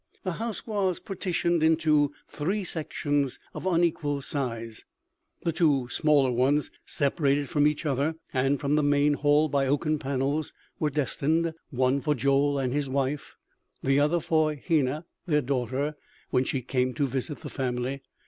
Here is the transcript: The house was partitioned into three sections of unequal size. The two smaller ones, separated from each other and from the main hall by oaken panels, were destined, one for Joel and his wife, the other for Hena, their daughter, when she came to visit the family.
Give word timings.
The 0.23 0.31
house 0.41 0.65
was 0.65 0.99
partitioned 0.99 1.61
into 1.61 2.11
three 2.27 2.63
sections 2.63 3.37
of 3.53 3.67
unequal 3.67 4.23
size. 4.23 4.83
The 5.43 5.51
two 5.51 5.89
smaller 5.91 6.31
ones, 6.31 6.71
separated 6.87 7.49
from 7.49 7.67
each 7.67 7.85
other 7.85 8.15
and 8.33 8.59
from 8.59 8.73
the 8.77 8.81
main 8.81 9.13
hall 9.13 9.47
by 9.47 9.67
oaken 9.67 9.99
panels, 9.99 10.53
were 10.79 10.89
destined, 10.89 11.53
one 11.69 12.01
for 12.01 12.15
Joel 12.15 12.57
and 12.57 12.73
his 12.73 12.89
wife, 12.89 13.35
the 13.83 13.99
other 13.99 14.19
for 14.19 14.55
Hena, 14.55 15.05
their 15.27 15.41
daughter, 15.41 15.95
when 16.31 16.45
she 16.45 16.63
came 16.63 16.95
to 16.95 17.05
visit 17.05 17.37
the 17.41 17.49
family. 17.51 18.01